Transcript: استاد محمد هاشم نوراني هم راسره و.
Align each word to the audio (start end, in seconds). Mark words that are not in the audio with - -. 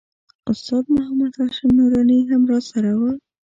استاد 0.51 0.83
محمد 0.95 1.33
هاشم 1.39 1.69
نوراني 1.77 2.19
هم 2.29 2.41
راسره 2.51 2.91
و. 2.99 3.01